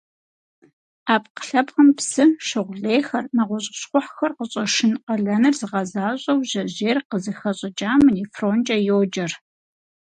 Ӏэпкълъэпкъым 1.05 1.89
псы, 1.97 2.23
шыгъу 2.45 2.77
лейхэр, 2.83 3.25
нэгъуэщӀ 3.35 3.73
щхъухьхэр 3.79 4.31
къыщӀэшын 4.37 4.93
къалэныр 5.05 5.55
зыгъэзащӀэу 5.59 6.39
жьэжьейр 6.49 6.97
къызыхэщӀыкӀам 7.09 8.01
нефронкӀэ 8.15 8.77
йоджэр. 8.87 9.31